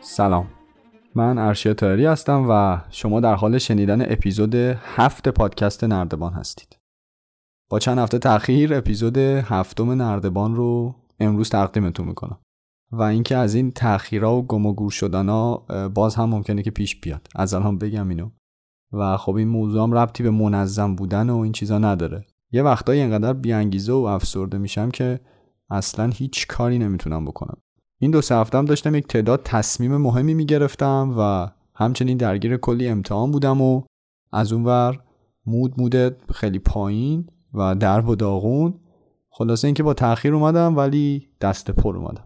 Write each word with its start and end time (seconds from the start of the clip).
سلام. 0.00 0.46
من 1.14 1.38
ارشیا 1.38 1.74
تایری 1.74 2.06
هستم 2.06 2.46
و 2.50 2.80
شما 2.90 3.20
در 3.20 3.34
حال 3.34 3.58
شنیدن 3.58 4.12
اپیزود 4.12 4.54
هفت 4.54 5.28
پادکست 5.28 5.84
نردبان 5.84 6.32
هستید. 6.32 6.76
با 7.70 7.78
چند 7.78 7.98
هفته 7.98 8.18
تاخیر 8.18 8.74
اپیزود 8.74 9.18
هفتم 9.18 9.90
نردبان 9.90 10.56
رو 10.56 10.94
امروز 11.24 11.48
تقدیمتون 11.48 12.06
می‌کنم. 12.06 12.38
و 12.92 13.02
اینکه 13.02 13.36
از 13.36 13.54
این 13.54 13.70
تاخیرها 13.70 14.36
و 14.36 14.46
گم 14.46 14.66
و 14.66 14.72
گور 14.72 14.90
شدنا 14.90 15.56
باز 15.94 16.14
هم 16.14 16.28
ممکنه 16.28 16.62
که 16.62 16.70
پیش 16.70 17.00
بیاد. 17.00 17.28
از 17.34 17.54
الان 17.54 17.78
بگم 17.78 18.08
اینو. 18.08 18.30
و 18.92 19.16
خب 19.16 19.34
این 19.34 19.48
موضوع 19.48 19.82
هم 19.82 19.94
ربطی 19.94 20.22
به 20.22 20.30
منظم 20.30 20.94
بودن 20.94 21.30
و 21.30 21.38
این 21.38 21.52
چیزا 21.52 21.78
نداره. 21.78 22.26
یه 22.52 22.62
وقتایی 22.62 23.00
اینقدر 23.00 23.32
بیانگیزه 23.32 23.92
و 23.92 23.96
افسرده 23.96 24.58
میشم 24.58 24.90
که 24.90 25.20
اصلا 25.70 26.10
هیچ 26.14 26.46
کاری 26.46 26.78
نمی‌تونم 26.78 27.24
بکنم. 27.24 27.56
این 28.00 28.10
دو 28.10 28.20
سه 28.20 28.36
هفته 28.36 28.58
هم 28.58 28.64
داشتم 28.64 28.94
یک 28.94 29.06
تعداد 29.06 29.40
تصمیم 29.44 29.96
مهمی 29.96 30.34
می‌گرفتم 30.34 31.14
و 31.18 31.50
همچنین 31.74 32.16
درگیر 32.16 32.56
کلی 32.56 32.88
امتحان 32.88 33.30
بودم 33.30 33.60
و 33.60 33.82
از 34.32 34.52
اونور 34.52 35.00
مود 35.46 35.80
مود 35.80 35.96
خیلی 36.32 36.58
پایین 36.58 37.28
و 37.54 37.74
درب 37.74 38.08
و 38.08 38.14
داغون 38.14 38.74
خلاصه 39.36 39.68
اینکه 39.68 39.82
با 39.82 39.94
تاخیر 39.94 40.34
اومدم 40.34 40.76
ولی 40.76 41.28
دست 41.40 41.70
پر 41.70 41.96
اومدم. 41.96 42.24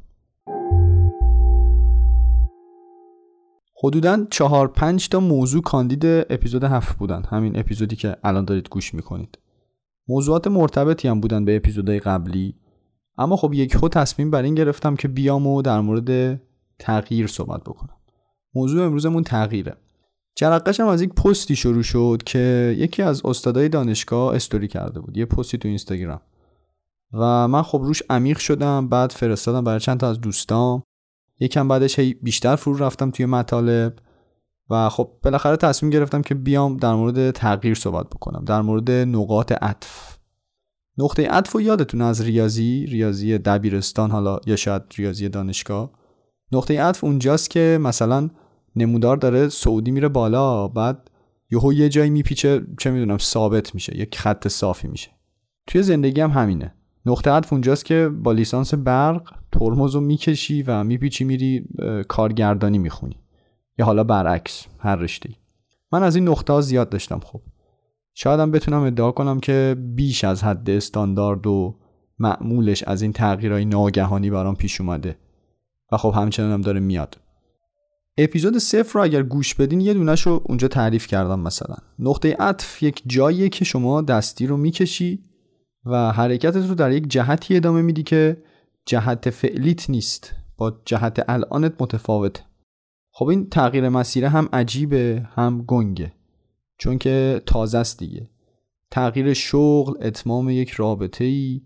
حدودا 3.85 4.27
چهار 4.31 4.69
پنج 4.69 5.09
تا 5.09 5.21
موضوع 5.21 5.63
کاندید 5.63 6.05
اپیزود 6.05 6.65
هفت 6.65 6.99
بودن. 6.99 7.23
همین 7.31 7.59
اپیزودی 7.59 7.97
که 7.97 8.17
الان 8.25 8.45
دارید 8.45 8.69
گوش 8.69 8.95
می‌کنید. 8.95 9.39
موضوعات 10.09 10.47
مرتبطی 10.47 11.09
هم 11.09 11.21
بودن 11.21 11.45
به 11.45 11.57
اپیزودهای 11.57 12.01
قبلی. 12.01 12.55
اما 13.19 13.37
خب 13.37 13.53
یک 13.55 13.75
هو 13.75 13.89
تصمیم 13.89 14.31
بر 14.31 14.43
این 14.43 14.55
گرفتم 14.55 14.97
که 14.97 15.09
بیام 15.09 15.47
و 15.47 15.63
در 15.63 15.81
مورد 15.81 16.41
تغییر 16.79 17.27
صحبت 17.27 17.61
بکنم. 17.61 17.97
موضوع 18.55 18.87
امروزمون 18.87 19.23
تغییره. 19.23 19.77
جرقش 20.37 20.81
هم 20.81 20.87
از 20.87 21.03
یک 21.03 21.15
پستی 21.15 21.57
شروع 21.57 21.83
شد 21.83 22.23
که 22.27 22.75
یکی 22.79 23.03
از 23.03 23.23
استادای 23.25 23.69
دانشگاه 23.69 24.35
استوری 24.35 24.69
کرده 24.69 25.01
بود. 25.01 25.17
یه 25.17 25.25
پستی 25.25 25.59
تو 25.59 25.69
اینستاگرام. 25.69 26.21
و 27.13 27.49
من 27.49 27.63
خب 27.63 27.79
روش 27.83 28.03
عمیق 28.11 28.39
شدم 28.39 28.89
بعد 28.89 29.13
فرستادم 29.13 29.65
برای 29.65 29.81
چند 29.81 30.01
تا 30.01 30.11
از 30.11 30.21
دوستام. 30.21 30.83
یکم 31.41 31.69
بعدش 31.69 31.99
هی 31.99 32.15
بیشتر 32.15 32.57
فرو 32.57 32.85
رفتم 32.85 33.11
توی 33.11 33.27
مطالب 33.27 33.99
و 34.71 34.89
خب 34.89 35.11
بالاخره 35.23 35.57
تصمیم 35.57 35.91
گرفتم 35.91 36.23
که 36.23 36.35
بیام 36.35 36.77
در 36.77 36.95
مورد 36.95 37.31
تغییر 37.31 37.75
صحبت 37.75 38.07
بکنم 38.07 38.45
در 38.45 38.61
مورد 38.61 38.91
نقاط 38.91 39.53
عطف. 39.53 40.19
نقطه 40.99 41.29
عطف 41.29 41.57
و 41.57 41.61
یادتون 41.61 42.03
از 42.03 42.21
ریاضی 42.21 42.87
ریاضی 42.87 43.39
دبیرستان 43.39 44.11
حالا 44.11 44.39
یا 44.47 44.57
شاید 44.57 44.83
ریاضی 44.97 45.29
دانشگاه. 45.29 45.91
نقطه 46.53 46.83
عطف 46.83 47.05
اونجاست 47.05 47.51
که 47.51 47.79
مثلا 47.81 48.31
نمودار 48.77 49.17
داره 49.17 49.49
سعودی 49.49 49.91
میره 49.91 50.09
بالا 50.09 50.69
بعد 50.69 51.11
یهو 51.51 51.73
یه 51.73 51.89
جایی 51.89 52.11
میپیچه 52.11 52.67
چه 52.81 52.91
می‌دونم 52.91 53.19
ثابت 53.19 53.75
میشه 53.75 53.97
یک 53.97 54.19
خط 54.19 54.49
صافی 54.49 54.89
میشه. 54.89 55.11
توی 55.67 55.83
زندگی 55.83 56.21
هم 56.21 56.31
همینه. 56.31 56.75
نقطه 57.09 57.31
عطف 57.31 57.53
اونجاست 57.53 57.85
که 57.85 58.11
با 58.23 58.33
لیسانس 58.33 58.75
برق 58.75 59.35
ترمز 59.53 59.95
رو 59.95 60.01
می‌کشی 60.01 60.63
و 60.63 60.85
میپیچی 60.85 61.25
میری 61.25 61.69
کارگردانی 62.09 62.79
می‌خونی. 62.79 63.17
یا 63.79 63.87
حالا 63.87 64.05
برعکس 64.05 64.67
هر 64.79 64.97
رشته 64.97 65.31
من 65.93 66.03
از 66.03 66.17
این 66.17 66.29
نقطه 66.29 66.53
ها 66.53 66.61
زیاد 66.61 66.89
داشتم 66.89 67.21
خب. 67.25 67.41
شایدم 68.15 68.51
بتونم 68.51 68.83
ادعا 68.83 69.11
کنم 69.11 69.41
که 69.41 69.77
بیش 69.95 70.25
از 70.25 70.45
حد 70.45 70.71
استاندارد 70.71 71.47
و 71.47 71.79
معمولش 72.19 72.83
از 72.83 73.03
این 73.03 73.13
تغییرهای 73.13 73.65
ناگهانی 73.65 74.31
برام 74.31 74.57
پیش 74.57 74.81
اومده 74.81 75.19
و 75.93 75.97
خب 75.97 76.13
همچنان 76.17 76.53
هم 76.53 76.61
داره 76.61 76.81
میاد. 76.81 77.19
اپیزود 78.19 78.59
صفر 78.59 78.99
رو 78.99 79.05
اگر 79.05 79.23
گوش 79.23 79.55
بدین 79.55 79.81
یه 79.81 79.95
دونش 79.95 80.27
اونجا 80.27 80.69
تعریف 80.69 81.07
کردم 81.07 81.41
مثلا. 81.41 81.77
نقطه 81.99 82.37
عطف 82.41 82.83
یک 82.83 83.03
جاییه 83.07 83.49
که 83.49 83.65
شما 83.65 84.03
دستی 84.03 84.47
رو 84.47 84.57
می‌کشی 84.57 85.25
و 85.85 86.13
حرکتت 86.13 86.69
رو 86.69 86.75
در 86.75 86.93
یک 86.93 87.09
جهتی 87.09 87.57
ادامه 87.57 87.83
میدی 87.83 88.03
که 88.03 88.43
جهت 88.87 89.31
فعلیت 89.31 89.91
نیست. 89.91 90.35
با 90.57 90.81
جهت 90.85 91.25
الانت 91.29 91.75
متفاوته. 91.81 92.43
خب 93.13 93.27
این 93.27 93.49
تغییر 93.49 93.89
مسیره 93.89 94.29
هم 94.29 94.49
عجیبه 94.53 95.29
هم 95.35 95.63
گنگه. 95.63 96.13
چون 96.79 96.99
که 96.99 97.43
تازه 97.47 97.79
است 97.79 97.99
دیگه. 97.99 98.31
تغییر 98.91 99.35
شغل 99.35 99.95
اتمام 100.01 100.51
یک 100.51 100.71
رابطه 100.71 101.25
ای 101.25 101.63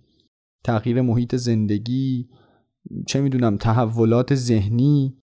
تغییر 0.65 1.03
محیط 1.03 1.37
زندگی. 1.37 2.28
چه 3.06 3.21
می‌دونم 3.21 3.56
تحولات 3.56 4.34
ذهنی. 4.34 5.19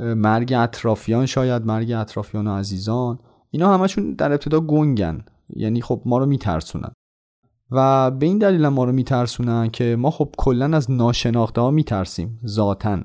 مرگ 0.00 0.52
اطرافیان 0.52 1.26
شاید 1.26 1.62
مرگ 1.62 1.92
اطرافیان 1.92 2.46
و 2.46 2.56
عزیزان. 2.56 3.18
اینا 3.50 3.74
همشون 3.74 4.14
در 4.14 4.32
ابتدا 4.32 4.60
گنگن. 4.60 5.24
یعنی 5.56 5.82
خب 5.82 6.02
ما 6.06 6.18
رو 6.18 6.26
میترسونن. 6.26 6.92
و 7.76 8.10
به 8.10 8.26
این 8.26 8.38
دلیل 8.38 8.68
ما 8.68 8.84
رو 8.84 8.92
میترسونن 8.92 9.70
که 9.70 9.96
ما 9.96 10.10
خب 10.10 10.30
کلا 10.38 10.76
از 10.76 10.90
ناشناخته 10.90 11.60
ها 11.60 11.70
میترسیم 11.70 12.40
ذاتن 12.46 13.04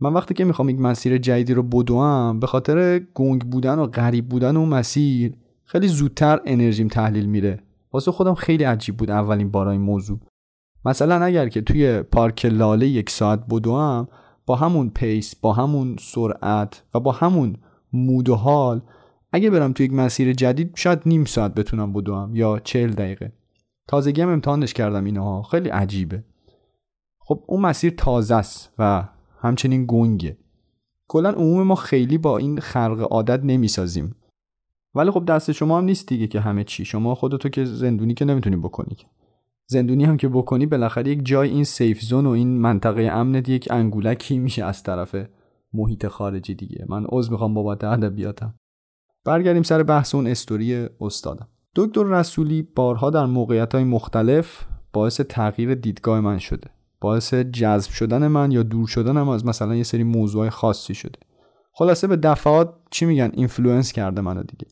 من 0.00 0.12
وقتی 0.12 0.34
که 0.34 0.44
می‌خوام 0.44 0.68
یک 0.68 0.80
مسیر 0.80 1.18
جدیدی 1.18 1.54
رو 1.54 1.62
بدوم 1.62 2.40
به 2.40 2.46
خاطر 2.46 2.98
گنگ 3.14 3.42
بودن 3.42 3.78
و 3.78 3.86
غریب 3.86 4.28
بودن 4.28 4.56
اون 4.56 4.68
مسیر 4.68 5.34
خیلی 5.64 5.88
زودتر 5.88 6.40
انرژیم 6.44 6.88
تحلیل 6.88 7.26
میره. 7.26 7.58
واسه 7.92 8.12
خودم 8.12 8.34
خیلی 8.34 8.64
عجیب 8.64 8.96
بود 8.96 9.10
اولین 9.10 9.50
بار 9.50 9.68
این 9.68 9.80
موضوع. 9.80 10.18
مثلا 10.84 11.24
اگر 11.24 11.48
که 11.48 11.60
توی 11.60 12.02
پارک 12.02 12.46
لاله 12.46 12.86
یک 12.86 13.10
ساعت 13.10 13.44
بدوم 13.50 14.08
با 14.46 14.56
همون 14.56 14.90
پیس 14.90 15.36
با 15.36 15.52
همون 15.52 15.96
سرعت 16.00 16.82
و 16.94 17.00
با 17.00 17.12
همون 17.12 17.56
مود 17.92 18.28
و 18.28 18.34
حال 18.34 18.80
اگه 19.32 19.50
برم 19.50 19.72
توی 19.72 19.86
یک 19.86 19.92
مسیر 19.92 20.32
جدید 20.32 20.72
شاید 20.74 21.00
نیم 21.06 21.24
ساعت 21.24 21.54
بتونم 21.54 21.92
بدوم 21.92 22.36
یا 22.36 22.58
چهل 22.64 22.90
دقیقه. 22.90 23.32
تازگی 23.90 24.22
هم 24.22 24.28
امتحانش 24.28 24.74
کردم 24.74 25.04
اینها. 25.04 25.42
خیلی 25.42 25.68
عجیبه. 25.68 26.24
خب 27.18 27.44
اون 27.46 27.60
مسیر 27.60 27.94
تازه 27.96 28.34
است 28.34 28.74
و 28.78 29.08
همچنین 29.40 29.84
گنگه. 29.88 30.36
کلا 31.08 31.30
عموم 31.30 31.62
ما 31.62 31.74
خیلی 31.74 32.18
با 32.18 32.38
این 32.38 32.60
خرق 32.60 33.12
عادت 33.12 33.44
نمی‌سازیم. 33.44 34.16
ولی 34.94 35.10
خب 35.10 35.24
دست 35.24 35.52
شما 35.52 35.78
هم 35.78 35.84
نیست 35.84 36.08
دیگه 36.08 36.26
که 36.26 36.40
همه 36.40 36.64
چی. 36.64 36.84
شما 36.84 37.14
خودتو 37.14 37.48
که 37.48 37.64
زندونی 37.64 38.14
که 38.14 38.24
نمی‌تونی 38.24 38.56
بکنی 38.56 38.96
زندونی 39.66 40.04
هم 40.04 40.16
که 40.16 40.28
بکنی 40.28 40.66
بالاخره 40.66 41.10
یک 41.10 41.20
جای 41.24 41.50
این 41.50 41.64
سیف 41.64 42.00
زون 42.00 42.26
و 42.26 42.30
این 42.30 42.58
منطقه 42.58 43.02
امنت 43.02 43.48
یک 43.48 43.68
انگولکی 43.70 44.38
میشه 44.38 44.64
از 44.64 44.82
طرف 44.82 45.16
محیط 45.72 46.06
خارجی 46.06 46.54
دیگه. 46.54 46.84
من 46.88 47.06
عذر 47.08 47.32
می‌خوام 47.32 47.54
بابت 47.54 47.84
ادبیاتم. 47.84 48.54
برگردیم 49.24 49.62
سر 49.62 49.82
بحث 49.82 50.14
اون 50.14 50.26
استوری 50.26 50.88
استادم. 51.00 51.48
دکتر 51.74 52.04
رسولی 52.04 52.62
بارها 52.62 53.10
در 53.10 53.26
موقعیت 53.26 53.74
های 53.74 53.84
مختلف 53.84 54.64
باعث 54.92 55.20
تغییر 55.20 55.74
دیدگاه 55.74 56.20
من 56.20 56.38
شده. 56.38 56.70
باعث 57.00 57.34
جذب 57.34 57.90
شدن 57.90 58.26
من 58.26 58.52
یا 58.52 58.62
دور 58.62 58.86
شدنم 58.86 59.28
از 59.28 59.46
مثلا 59.46 59.74
یه 59.74 59.82
سری 59.82 60.04
موضوع 60.04 60.48
خاصی 60.48 60.94
شده. 60.94 61.18
خلاصه 61.72 62.06
به 62.06 62.16
دفعات 62.16 62.74
چی 62.90 63.06
میگن؟ 63.06 63.30
influence 63.34 63.92
کرده 63.92 64.20
منو 64.20 64.42
دیگه. 64.42 64.66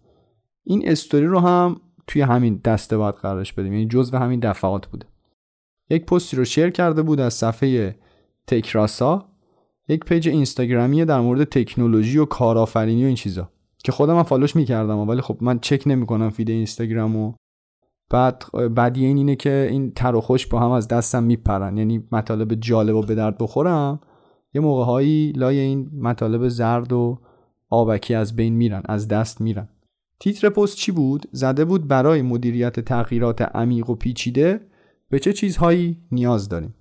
این 0.64 0.88
استوری 0.88 1.26
رو 1.26 1.40
هم 1.40 1.80
توی 2.06 2.22
همین 2.22 2.60
دسته 2.64 2.96
باید 2.96 3.14
قرارش 3.14 3.52
بدیم. 3.52 3.72
یعنی 3.72 3.88
جزو 3.88 4.16
همین 4.16 4.40
دفعات 4.40 4.86
بوده. 4.86 5.06
یک 5.90 6.06
پستی 6.06 6.36
رو 6.36 6.44
share 6.44 6.70
کرده 6.70 7.02
بود 7.02 7.20
از 7.20 7.34
صفحه 7.34 7.98
TechRasa 8.46 9.28
یک 9.88 10.04
page 10.04 10.28
اینستاگرامی 10.28 11.04
در 11.04 11.20
مورد 11.20 11.44
تکنولوژی 11.44 12.18
و 12.18 12.24
کارآفرینی 12.24 13.04
و 13.04 13.06
این 13.06 13.16
چیزا. 13.16 13.50
که 13.88 13.92
خودم 13.92 14.16
هم 14.16 14.22
follow 14.22 14.48
ش 14.48 14.56
می‌کردم 14.56 14.98
ولی 14.98 15.20
خب 15.20 15.38
من 15.40 15.58
چک 15.58 15.82
نمی‌کنم 15.86 16.30
feed 16.30 16.50
اینستاگرامو 16.50 17.34
بعد 18.10 18.44
بعدی 18.74 19.04
این 19.04 19.16
اینه 19.16 19.36
که 19.36 19.68
این 19.70 19.90
تر 19.90 20.14
و 20.14 20.20
خوش 20.20 20.46
با 20.46 20.60
هم 20.60 20.70
از 20.70 20.88
دستم 20.88 21.24
میپرن. 21.24 21.76
یعنی 21.76 22.04
مطالب 22.12 22.54
جالب 22.54 22.96
و 22.96 23.02
به 23.02 23.14
درد 23.14 23.38
بخورم. 23.38 24.00
یه 24.54 24.60
موقع 24.60 24.84
هایی 24.84 25.32
لای 25.32 25.58
این 25.58 25.90
مطالب 26.00 26.48
زرد 26.48 26.92
و 26.92 27.18
آبکی 27.70 28.14
از 28.14 28.36
بین 28.36 28.54
میرن 28.54 28.82
از 28.84 29.08
دست 29.08 29.40
میرن. 29.40 29.68
تیتر 30.20 30.48
پست 30.48 30.76
چی 30.76 30.92
بود؟ 30.92 31.26
زده 31.32 31.64
بود 31.64 31.88
برای 31.88 32.22
مدیریت 32.22 32.80
تغییرات 32.80 33.42
عمیق 33.42 33.90
و 33.90 33.94
پیچیده 33.94 34.60
به 35.10 35.18
چه 35.18 35.32
چیزهایی 35.32 35.98
نیاز 36.12 36.48
داریم. 36.48 36.74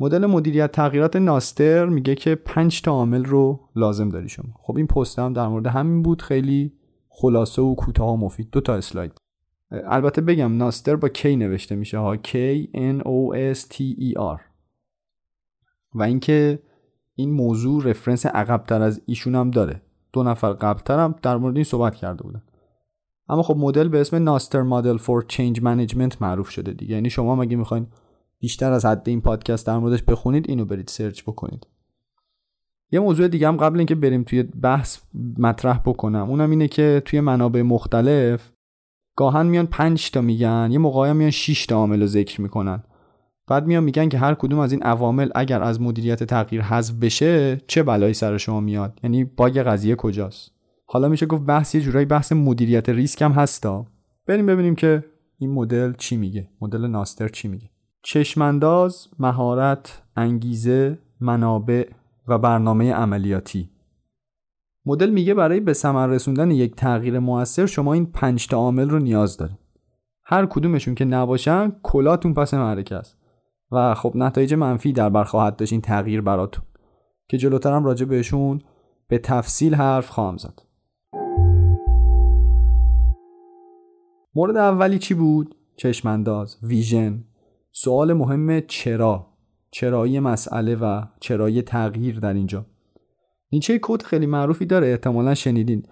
مدل 0.00 0.26
مدیریت 0.26 0.72
تغییرات 0.72 1.16
ناستر 1.16 1.86
میگه 1.86 2.14
که 2.14 2.34
پنج 2.34 2.82
تا 2.82 2.90
عامل 2.90 3.24
رو 3.24 3.60
لازم 3.76 4.08
داری 4.08 4.28
شما. 4.28 4.54
خب 4.62 4.76
این 4.76 4.86
پست 4.86 5.18
هم 5.18 5.32
در 5.32 5.48
مورد 5.48 5.66
همین 5.66 6.02
بود. 6.02 6.22
خیلی 6.22 6.72
خلاصه 7.08 7.62
و 7.62 7.74
کوتاه 7.74 8.14
و 8.14 8.16
مفید. 8.16 8.50
دو 8.50 8.60
تا 8.60 8.74
اسلاید. 8.74 9.12
البته 9.70 10.20
بگم 10.20 10.56
Knoster 10.56 10.96
با 10.96 11.08
K 11.08 11.36
نوشته 11.36 11.74
میشه 11.74 11.98
ها؟ 11.98 12.16
K 12.16 12.30
N 12.74 13.02
O 13.02 13.36
S 13.54 13.58
T 13.58 13.76
E 13.76 14.14
R. 14.36 14.40
و 15.94 16.02
اینکه 16.02 16.62
این 17.14 17.30
موضوع 17.30 17.84
reference 17.84 18.26
عقبتر 18.26 18.82
از 18.82 19.00
ایشون 19.06 19.34
هم 19.34 19.50
داره. 19.50 19.82
دو 20.12 20.22
نفر 20.22 20.52
قبلتر 20.52 20.98
هم 20.98 21.14
در 21.22 21.36
مورد 21.36 21.54
این 21.54 21.64
صحبت 21.64 21.94
کرده 21.94 22.22
بودن. 22.22 22.42
اما 23.28 23.42
خب 23.42 23.56
مدل 23.56 23.88
به 23.88 24.00
اسم 24.00 24.16
Knoster 24.16 24.62
Model 24.62 24.96
for 24.96 25.22
Change 25.22 25.62
Management 25.62 26.22
معروف 26.22 26.50
شده 26.50 26.72
دیگه. 26.72 26.94
یعنی 26.94 27.10
شما 27.10 27.36
مگه 27.36 27.56
می‌خواین 27.56 27.86
بیشتر 28.40 28.72
از 28.72 28.84
حد 28.84 29.08
این 29.08 29.20
پادکست 29.20 29.66
در 29.66 29.78
موردش 29.78 30.02
بخونید 30.02 30.44
اینو 30.48 30.64
برید 30.64 30.88
search 30.88 31.22
بکنید. 31.22 31.66
یه 32.90 33.00
موضوع 33.00 33.28
دیگه 33.28 33.48
هم 33.48 33.56
قبل 33.56 33.78
اینکه 33.78 33.94
بریم 33.94 34.22
توی 34.22 34.42
بحث 34.42 34.98
مطرح 35.38 35.78
بکنم 35.78 36.30
اونم 36.30 36.50
اینه 36.50 36.68
که 36.68 37.02
توی 37.04 37.20
منابع 37.20 37.62
مختلف 37.62 38.52
گاهن 39.16 39.46
میان 39.46 39.66
5 39.66 40.10
تا 40.10 40.20
میگن 40.20 40.68
یه 40.72 40.78
موقعی 40.78 41.12
میان 41.12 41.30
6 41.30 41.66
تا 41.66 41.76
عامل 41.76 42.00
رو 42.00 42.06
ذکر 42.06 42.40
می‌کنن. 42.40 42.82
بعد 43.48 43.66
میان 43.66 43.84
میگن 43.84 44.08
که 44.08 44.18
هر 44.18 44.34
کدوم 44.34 44.58
از 44.58 44.72
این 44.72 44.82
عوامل 44.82 45.30
اگر 45.34 45.62
از 45.62 45.80
مدیریت 45.80 46.24
تغییر 46.24 46.62
حذف 46.62 46.94
بشه 46.94 47.60
چه 47.66 47.82
بلایی 47.82 48.14
سر 48.14 48.38
شما 48.38 48.60
میاد؟ 48.60 49.00
یعنی 49.02 49.24
باگ 49.24 49.58
قضیه 49.58 49.94
کجاست؟ 49.94 50.52
حالا 50.86 51.08
میشه 51.08 51.26
گفت 51.26 51.42
بحث 51.42 51.74
یه 51.74 51.80
جورایی 51.80 52.06
بحث 52.06 52.32
مدیریت 52.32 52.88
ریسک 52.88 53.22
هم 53.22 53.32
هستا 53.32 53.86
بریم 54.26 54.46
ببینیم 54.46 54.74
که 54.74 55.04
این 55.38 55.50
مدل 55.50 55.92
چی 55.92 56.16
میگه؟ 56.16 56.48
مدل 56.60 56.86
ناستر 56.86 57.28
چی 57.28 57.48
میگه؟ 57.48 57.70
چشمانداز 58.02 59.08
مهارت 59.18 60.02
انگیزه 60.16 60.98
منابع 61.20 61.88
و 62.28 62.38
برنامه 62.38 62.92
عملیاتی. 62.92 63.70
مدل 64.86 65.10
میگه 65.10 65.34
برای 65.34 65.60
به 65.60 65.72
ثمر 65.72 66.06
رسوندن 66.06 66.50
یک 66.50 66.74
تغییر 66.76 67.18
موثر 67.18 67.66
شما 67.66 67.92
این 67.92 68.06
پنج 68.06 68.46
تا 68.46 68.56
عامل 68.56 68.90
رو 68.90 68.98
نیاز 68.98 69.36
دارید. 69.36 69.58
هر 70.24 70.46
کدومشون 70.46 70.94
که 70.94 71.04
نباشن 71.04 71.72
کلاتون 71.82 72.34
پس 72.34 72.54
معرکه 72.54 72.94
است. 72.94 73.18
و 73.72 73.94
خب 73.94 74.12
نتایج 74.14 74.54
منفی 74.54 74.92
در 74.92 75.08
بر 75.08 75.24
خواهد 75.24 75.56
داشت 75.56 75.72
این 75.72 75.80
تغییر 75.80 76.20
براتون. 76.20 76.64
که 77.28 77.38
جلوترم 77.38 77.84
راجع 77.84 78.06
بهشون 78.06 78.62
به 79.08 79.18
تفصیل 79.18 79.74
حرف 79.74 80.08
خواهم 80.08 80.36
زد. 80.36 80.62
مورد 84.34 84.56
اولی 84.56 84.98
چی 84.98 85.14
بود؟ 85.14 85.54
چشمانداز 85.76 86.56
ویژن. 86.62 87.24
سوال 87.72 88.12
مهم 88.12 88.60
چرا؟ 88.60 89.26
چرایی 89.70 90.20
مسئله 90.20 90.74
و 90.74 91.02
چرایی 91.20 91.62
تغییر 91.62 92.18
در 92.18 92.34
اینجا. 92.34 92.66
نیچه 93.52 93.78
کد 93.82 94.02
خیلی 94.02 94.26
معروفی 94.26 94.66
داره 94.66 94.86
احتمالا 94.86 95.34
شنیدین. 95.34 95.82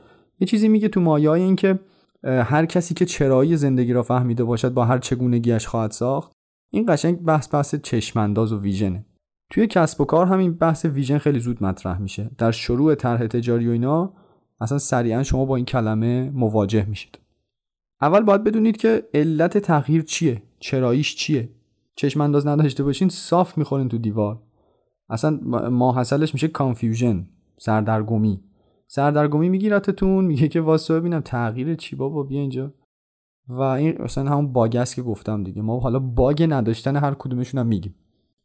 یه 0.41 0.47
چیزی 0.47 0.69
میگه 0.69 0.89
تو 0.89 1.01
مایه 1.01 1.31
این 1.31 1.57
که 1.57 1.79
هر 2.25 2.67
کسی 2.67 2.95
که 2.95 3.05
چرایی 3.05 3.57
زندگی 3.57 3.93
را 3.93 4.03
فهمیده 4.03 4.45
باشد 4.45 4.73
با 4.73 4.85
هر 4.85 4.99
چگونگیش 4.99 5.67
خواهد 5.67 5.91
ساخت. 5.91 6.33
این 6.71 6.85
قشنگ 6.89 7.23
بحث 7.23 7.55
بحث 7.55 7.75
چشمانداز 7.75 8.53
و 8.53 8.61
ویژنه 8.61 9.07
توی 9.51 9.67
کسب 9.67 10.01
و 10.01 10.05
کار 10.05 10.27
همین 10.27 10.55
بحث 10.55 10.85
ویژن 10.85 11.19
خیلی 11.19 11.39
زود 11.39 11.63
مطرح 11.65 11.99
میشه. 11.99 12.31
در 12.39 12.51
شروع 12.51 12.95
طرح 12.95 13.27
تجاری 13.27 13.69
و 13.69 13.71
اینا 13.71 14.15
اصلا 14.61 14.79
سریعا 14.79 15.23
شما 15.23 15.45
با 15.45 15.57
این 15.57 15.65
کلمه 15.65 16.31
مواجه 16.31 16.85
میشید. 16.85 17.19
اول 18.01 18.21
باید 18.21 18.45
بدونید 18.45 18.77
که 18.77 19.09
علت 19.15 19.59
تغییر 19.59 20.03
چیه؟ 20.03 20.43
چراییش 20.61 21.17
چیه؟ 21.17 21.49
چشم 21.97 22.21
انداز 22.21 22.47
نداشته 22.47 22.85
باشین 22.85 23.09
صاف 23.09 23.59
می‌خورین 23.59 23.89
تو 23.89 23.99
دیوار. 23.99 24.43
اصلا 25.09 25.41
ماحصلش 25.71 26.35
میشه 26.35 26.49
confusion 26.49 27.27
سردرگمی. 27.59 28.41
سردرگمی 28.87 29.49
میگیرتتون 29.49 30.25
میگه 30.25 30.49
که 30.49 30.61
وایسا 30.61 31.01
ببینم 31.01 31.21
تغییر 31.21 31.75
چی 31.75 31.97
بابا 31.97 32.23
بیا 32.23 32.41
اینجا. 32.41 32.73
و 33.49 33.61
این 33.61 34.01
اصلا 34.01 34.31
همون 34.31 34.53
bug 34.53 34.77
است 34.77 34.95
که 34.95 35.03
گفتم 35.03 35.45
دیگه. 35.45 35.63
ما 35.63 35.81
حالا 35.81 35.99
bug 35.99 36.47
نداشتن 36.51 36.97
هر 36.97 37.15
کدومشون 37.15 37.61
هم 37.61 37.67
میگیم. 37.67 37.95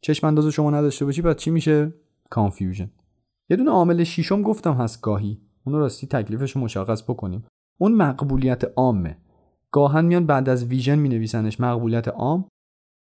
چشم 0.02 0.28
انداز 0.28 0.48
شما 0.48 0.72
نداشته 0.72 1.06
باشی 1.06 1.22
بعد 1.22 1.38
چی 1.38 1.52
میشه؟ 1.52 1.94
confusion. 2.30 2.92
یه 3.50 3.58
دونه 3.58 3.72
عامل 3.72 4.04
شیشم 4.04 4.42
گفتم 4.42 4.74
هست 4.74 5.02
گاهی. 5.02 5.42
اون 5.66 5.76
راستی 5.76 6.08
تکلیفش 6.08 6.58
مشخص 6.58 7.04
بکنیم. 7.04 7.46
اون 7.80 7.92
مقبولیت 7.96 8.64
عامه. 8.76 9.18
گاهن 9.72 10.06
میان 10.06 10.26
بعد 10.26 10.50
از 10.50 10.66
vision 10.66 10.96
می 10.96 11.10
نویسنش 11.10 11.60
مقبولیت 11.60 12.08
عام. 12.08 12.46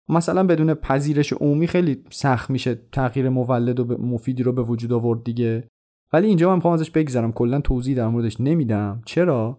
مثلا 0.09 0.43
بدون 0.43 0.73
پذیرش 0.73 1.33
عمومی 1.33 1.67
خیلی 1.67 2.03
سخت 2.09 2.49
میشه 2.49 2.79
تغییر 2.91 3.29
مولد 3.29 3.79
و 3.79 3.97
مفیدی 3.97 4.43
رو 4.43 4.51
به 4.51 4.61
وجود 4.61 4.93
آورد 4.93 5.23
دیگه. 5.23 5.67
ولی 6.13 6.27
اینجا 6.27 6.49
من 6.49 6.55
می‌خوام 6.55 6.73
ازش 6.73 6.91
بگذرم. 6.91 7.31
کلا 7.31 7.61
توضیح 7.61 7.97
در 7.97 8.07
موردش 8.07 8.41
نمیدم. 8.41 9.01
چرا؟ 9.05 9.57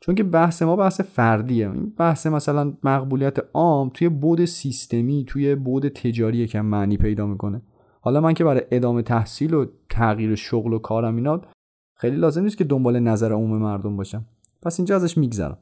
چون 0.00 0.14
که 0.14 0.22
بحث 0.22 0.62
ما 0.62 0.76
بحث 0.76 1.00
فردیه. 1.00 1.70
این 1.70 1.92
بحث 1.98 2.26
مثلا 2.26 2.72
مقبولیت 2.82 3.36
عام 3.54 3.90
توی 3.94 4.08
بعد 4.08 4.44
سیستمی 4.44 5.24
توی 5.28 5.54
بعد 5.54 5.88
تجاری 5.88 6.46
که 6.46 6.60
معنی 6.60 6.96
پیدا 6.96 7.26
می‌کنه. 7.26 7.62
حالا 8.00 8.20
من 8.20 8.34
که 8.34 8.44
برای 8.44 8.62
ادامه 8.70 9.02
تحصیل 9.02 9.54
و 9.54 9.66
تغییر 9.90 10.34
شغل 10.34 10.72
و 10.72 10.78
کارم 10.78 11.16
اینا 11.16 11.40
خیلی 11.94 12.16
لازم 12.16 12.42
نیست 12.42 12.56
که 12.56 12.64
دنبال 12.64 13.00
نظر 13.00 13.32
عموم 13.32 13.58
مردم 13.58 13.96
باشم. 13.96 14.24
پس 14.62 14.80
اینجا 14.80 14.96
ازش 14.96 15.18
میگذرم. 15.18 15.58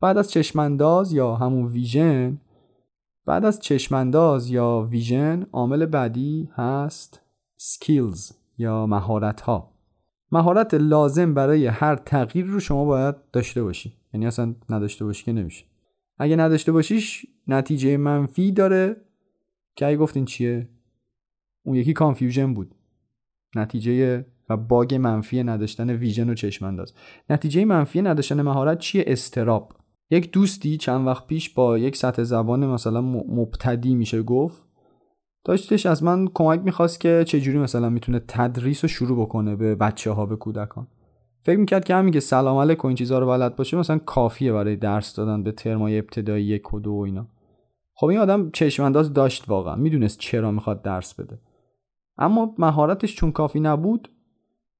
بعد 0.00 0.18
از 0.18 0.30
چشمانداز 0.30 1.12
یا 1.12 1.34
همون 1.34 1.66
vision 1.66 2.38
بعد 3.28 3.44
از 3.44 3.60
چشمانداز 3.60 4.50
یا 4.50 4.88
vision 4.90 5.46
عامل 5.52 5.86
بعدی 5.86 6.48
هست 6.54 7.20
skills 7.56 8.32
یا 8.58 8.86
مهارت 8.86 9.40
ها 9.40 9.72
مهارت 10.32 10.74
لازم 10.74 11.34
برای 11.34 11.66
هر 11.66 11.96
تغییر 11.96 12.46
رو 12.46 12.60
شما 12.60 12.84
باید 12.84 13.14
داشته 13.32 13.62
باشی. 13.62 13.94
یعنی 14.14 14.26
اصلا 14.26 14.54
نداشته 14.70 15.04
باشی 15.04 15.24
که 15.24 15.32
نمیشه. 15.32 15.64
اگه 16.18 16.36
نداشته 16.36 16.72
باشیش 16.72 17.26
نتیجه 17.46 17.96
منفی 17.96 18.52
داره 18.52 18.96
که 19.76 19.86
اگه 19.86 19.96
گفتین 19.96 20.24
چیه؟ 20.24 20.68
اون 21.62 21.76
یکی 21.76 21.92
confusion 21.92 22.54
بود. 22.54 22.74
نتیجه 23.56 24.26
و 24.48 24.56
bug 24.56 24.94
منفی 24.94 25.42
نداشتن 25.42 25.90
vision 25.90 26.30
و 26.30 26.34
چشمانداز. 26.34 26.94
نتیجه 27.30 27.64
منفی 27.64 28.02
نداشتن 28.02 28.42
مهارت 28.42 28.78
چیه؟ 28.78 29.04
اضطراب. 29.06 29.77
یک 30.10 30.32
دوستی 30.32 30.76
چند 30.76 31.06
وقت 31.06 31.26
پیش 31.26 31.50
با 31.50 31.78
یک 31.78 31.96
سطح 31.96 32.22
زبان 32.22 32.66
مثلا 32.66 33.00
مبتدی 33.28 33.94
میشه 33.94 34.22
گفت. 34.22 34.68
داشتش 35.44 35.86
از 35.86 36.02
من 36.02 36.28
کمک 36.34 36.60
می‌خواست 36.60 37.00
که 37.00 37.24
چجوری 37.26 37.58
مثلا 37.58 37.90
می‌تونه 37.90 38.20
تدریس 38.28 38.84
رو 38.84 38.88
شروع 38.88 39.20
بکنه 39.20 39.56
به 39.56 39.74
بچه 39.74 40.10
ها 40.10 40.26
به 40.26 40.36
کودکان. 40.36 40.86
فکر 41.42 41.58
می‌کرد 41.58 41.84
که 41.84 41.94
همین 41.94 42.12
که 42.12 42.20
سلام 42.20 42.56
علیکم 42.56 42.88
این 42.88 42.96
چیزها 42.96 43.18
رو 43.18 43.26
بلد 43.26 43.56
باشه 43.56 43.76
مثلا 43.76 43.98
کافیه 43.98 44.52
برای 44.52 44.76
درس 44.76 45.14
دادن 45.14 45.42
به 45.42 45.52
ترمای 45.52 45.98
ابتدایی 45.98 46.44
یک 46.44 46.74
و 46.74 46.80
دو 46.80 46.92
و 46.92 47.00
اینا. 47.00 47.26
خب 47.94 48.06
این 48.06 48.18
آدم 48.18 48.50
چشمانداز 48.50 49.12
داشت 49.12 49.48
واقعا. 49.48 49.76
می‌دونست 49.76 50.18
چرا 50.18 50.50
می‌خواد 50.50 50.82
درس 50.82 51.14
بده. 51.14 51.38
اما 52.18 52.54
مهارتش 52.58 53.16
چون 53.16 53.32
کافی 53.32 53.60
نبود 53.60 54.10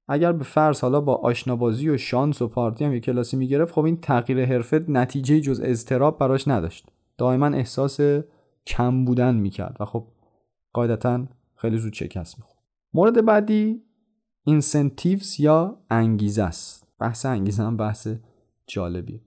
اگر 0.09 0.33
به 0.33 0.45
فرض 0.45 0.81
حالا 0.81 1.01
با 1.01 1.15
آشنابازی 1.15 1.89
و 1.89 1.97
شانس 1.97 2.43
و 2.43 2.49
پارتی 2.49 2.85
هم 2.85 2.93
یه 2.93 3.01
کلاسی 3.01 3.37
می‌گرفت 3.37 3.75
خب 3.75 3.85
این 3.85 3.97
تغییر 3.97 4.45
حرفه 4.45 4.85
نتیجه 4.89 5.41
جز 5.41 5.61
اضطراب 5.65 6.19
براش 6.19 6.49
نداشت. 6.49 6.87
دائما 7.19 7.47
احساس 7.47 8.01
کم 8.67 9.05
بودن 9.05 9.35
می‌کرد 9.35 9.77
و 9.81 9.85
خب 9.85 10.07
قاعدتا 10.73 11.27
خیلی 11.57 11.79
زود 11.79 11.93
شکست 11.93 12.39
می‌خورد. 12.39 12.59
مورد 12.95 13.25
بعدی 13.25 13.83
incentives 14.45 15.41
یا 15.41 15.79
انگیزه 15.91 16.43
است. 16.43 16.87
بحث 16.99 17.27
انگیزه 17.27 17.63
هم 17.63 17.77
بحث 17.77 18.09
جالبی 18.67 19.21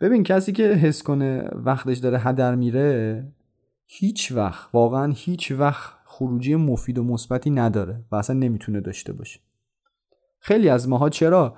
ببین 0.00 0.22
کسی 0.22 0.52
که 0.52 0.62
حس 0.62 1.02
کنه 1.02 1.48
وقتش 1.52 1.98
داره 1.98 2.18
هدر 2.18 2.54
میره 2.54 3.32
هیچ 3.86 4.32
وقت 4.32 4.70
واقعا 4.72 5.12
هیچ 5.16 5.52
وقت 5.52 5.92
خروجی 6.04 6.54
مفید 6.54 6.98
و 6.98 7.04
مثبتی 7.04 7.50
نداره 7.50 8.04
و 8.12 8.16
اصلا 8.16 8.36
نمی‌تونه 8.36 8.80
داشته 8.80 9.12
باشه. 9.12 9.40
خیلی 10.40 10.68
از 10.68 10.88
ماها 10.88 11.08
چرا 11.08 11.54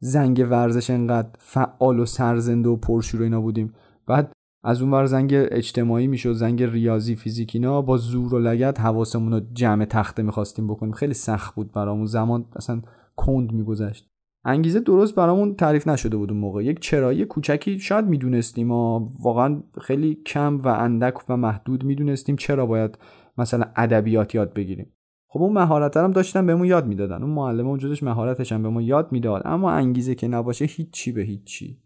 زنگ 0.00 0.46
ورزش 0.50 0.90
انقدر 0.90 1.28
فعال 1.38 1.98
و 1.98 2.06
سرزنده 2.06 2.68
و 2.68 2.76
پرشور 2.76 3.22
اینا 3.22 3.40
بودیم؟ 3.40 3.72
بعد 4.06 4.32
از 4.64 4.82
اون 4.82 4.90
ور 4.90 5.06
زنگ 5.06 5.30
اجتماعی 5.34 6.06
می‌شد 6.06 6.32
زنگ 6.32 6.62
ریاضی 6.62 7.16
فیزیک 7.16 7.50
اینا 7.54 7.82
با 7.82 7.96
زور 7.96 8.34
و 8.34 8.38
لگت 8.38 8.80
حواسمون 8.80 9.32
رو 9.32 9.40
جمع 9.52 9.84
تخته 9.84 10.22
می‌خواستیم 10.22 10.66
بکنیم. 10.66 10.92
خیلی 10.92 11.14
سخت 11.14 11.54
بود 11.54 11.72
برامون. 11.72 12.06
زمان 12.06 12.44
اصلا 12.56 12.82
کند 13.16 13.52
میگذشت. 13.52 14.08
انگیزه 14.44 14.80
درست 14.80 15.14
برامون 15.14 15.54
تعریف 15.54 15.88
نشده 15.88 16.16
بود 16.16 16.30
اون 16.30 16.40
موقع. 16.40 16.64
یک 16.64 16.80
چرایی 16.80 17.24
کوچکی 17.24 17.78
شاید 17.78 18.04
می‌دونستیم. 18.04 18.70
و 18.70 19.08
واقعا 19.20 19.62
خیلی 19.80 20.14
کم 20.14 20.58
و 20.58 20.68
اندک 20.68 21.30
و 21.30 21.36
محدود 21.36 21.84
می‌دونستیم 21.84 22.36
چرا 22.36 22.66
باید 22.66 22.98
مثلا 23.38 23.64
ادبیات 23.76 24.34
یاد 24.34 24.52
بگیریم. 24.52 24.92
خب 25.32 25.42
اون 25.42 25.52
مهارت 25.52 25.96
هم 25.96 26.10
داشتن 26.10 26.46
بهمون 26.46 26.66
یاد 26.66 26.86
می‌دادن. 26.86 27.22
اون 27.22 27.30
معلم 27.30 27.66
اونجورش 27.66 28.02
مهارتش 28.02 28.52
هم 28.52 28.62
به 28.62 28.68
ما 28.68 28.82
یاد 28.82 29.12
می‌داد. 29.12 29.42
اما 29.44 29.70
انگیزه 29.70 30.14
که 30.14 30.28
نباشه 30.28 30.64
هیچی 30.64 31.12
به 31.12 31.22
هیچی. 31.22 31.78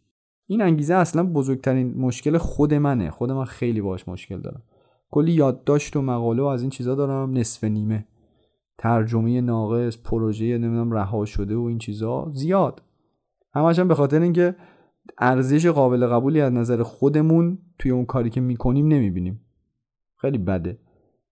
این 0.46 0.62
انگیزه 0.62 0.94
اصلا 0.94 1.22
بزرگترین 1.22 1.94
مشکل 1.98 2.38
خود 2.38 2.74
منه. 2.74 3.10
خود 3.10 3.32
من 3.32 3.44
خیلی 3.44 3.80
باش 3.80 4.08
مشکل 4.08 4.40
دارم. 4.40 4.62
کلی 5.10 5.32
یادداشت 5.32 5.96
و 5.96 6.02
مقاله 6.02 6.42
و 6.42 6.46
از 6.46 6.60
این 6.60 6.70
چیزا 6.70 6.94
دارم. 6.94 7.32
نصف 7.32 7.64
نیمه. 7.64 8.06
ترجمه 8.78 9.40
ناقص 9.40 9.98
پروژه 9.98 10.58
نمی‌دونم 10.58 10.92
رها 10.92 11.24
شده 11.24 11.56
و 11.56 11.62
این 11.62 11.78
چیزا 11.78 12.30
زیاد. 12.32 12.82
همش 13.54 13.80
به 13.80 13.94
خاطر 13.94 14.20
اینکه 14.20 14.54
ارزش 15.18 15.66
قابل 15.66 16.06
قبولی 16.06 16.40
از 16.40 16.52
نظر 16.52 16.82
خودمون 16.82 17.58
توی 17.78 17.90
اون 17.90 18.04
کاری 18.04 18.30
که 18.30 18.40
می‌کنیم 18.40 18.88
نمی‌بینیم. 18.88 19.40
خیلی 20.16 20.38
بده. 20.38 20.78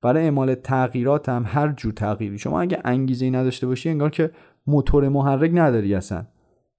برای 0.05 0.25
اعمال 0.25 0.55
تغییرات 0.55 1.29
هم 1.29 1.45
هر 1.47 1.73
جور 1.73 1.93
تغییری. 1.93 2.39
شما 2.39 2.61
اگه 2.61 2.81
انگیزه 2.85 3.25
ای 3.25 3.31
نداشته 3.31 3.67
باشی 3.67 3.91
انگار 3.91 4.11
که 4.11 4.31
موتور 4.67 5.09
محرک 5.09 5.51
نداری 5.55 5.95
اصلا. 5.95 6.27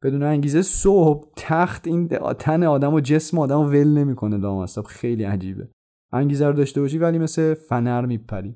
بدون 0.03 0.23
انگیزه 0.23 0.61
صبح 0.61 1.27
تخت 1.35 1.87
این 1.87 2.07
تن 2.39 2.63
آدم 2.63 2.93
و 2.93 2.99
جسم 2.99 3.39
آدم 3.39 3.61
رو 3.61 3.69
ول 3.69 3.87
نمی‌کنه 3.87 4.37
لامصب 4.37 4.83
خیلی 4.83 5.23
عجیبه. 5.23 5.67
انگیزه 6.13 6.47
رو 6.47 6.53
داشته 6.53 6.81
باشی 6.81 6.97
ولی 6.97 7.17
مثل 7.17 7.53
فنر 7.53 8.05
میپری. 8.05 8.55